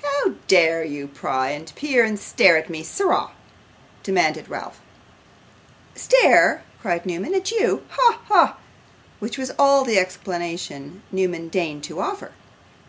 'How 0.00 0.34
dare 0.46 0.84
you 0.84 1.08
pry, 1.08 1.50
and 1.50 1.74
peer, 1.74 2.04
and 2.04 2.20
stare 2.20 2.56
at 2.56 2.70
me, 2.70 2.84
sirrah?' 2.84 3.32
demanded 4.04 4.48
Ralph. 4.48 4.80
'Stare!' 5.96 6.62
cried 6.80 7.04
Newman, 7.04 7.34
'at 7.34 7.50
YOU! 7.50 7.84
Ha, 7.88 8.20
ha!' 8.26 8.58
which 9.18 9.36
was 9.36 9.50
all 9.58 9.82
the 9.84 9.98
explanation 9.98 11.02
Newman 11.10 11.48
deigned 11.48 11.82
to 11.82 11.98
offer. 12.00 12.30